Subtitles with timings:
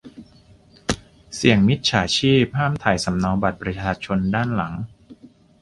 [1.35, 4.73] เสี่ยงมิจฉาชีพ ห้ามถ่ายสำเนาบัตรประชาชนด้านหลัง